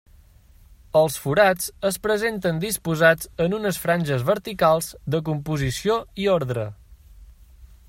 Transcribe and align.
Els 1.01 1.17
forats 1.25 1.67
es 1.89 1.99
presenten 2.07 2.61
disposats 2.63 3.29
en 3.45 3.55
unes 3.59 3.79
franges 3.83 4.25
verticals 4.31 4.89
de 5.17 5.23
composició 5.31 5.99
i 6.25 6.31
ordre. 6.41 6.67